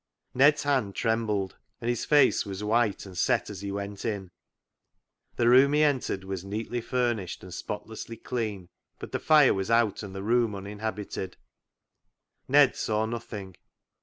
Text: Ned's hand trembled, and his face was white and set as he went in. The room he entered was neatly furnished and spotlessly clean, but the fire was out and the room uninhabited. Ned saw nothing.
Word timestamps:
Ned's 0.33 0.63
hand 0.63 0.95
trembled, 0.95 1.57
and 1.79 1.87
his 1.87 2.05
face 2.05 2.43
was 2.43 2.63
white 2.63 3.05
and 3.05 3.15
set 3.15 3.51
as 3.51 3.61
he 3.61 3.71
went 3.71 4.03
in. 4.03 4.31
The 5.35 5.47
room 5.47 5.73
he 5.73 5.83
entered 5.83 6.23
was 6.23 6.43
neatly 6.43 6.81
furnished 6.81 7.43
and 7.43 7.53
spotlessly 7.53 8.17
clean, 8.17 8.69
but 8.97 9.11
the 9.11 9.19
fire 9.19 9.53
was 9.53 9.69
out 9.69 10.01
and 10.01 10.15
the 10.15 10.23
room 10.23 10.55
uninhabited. 10.55 11.37
Ned 12.47 12.75
saw 12.75 13.05
nothing. 13.05 13.57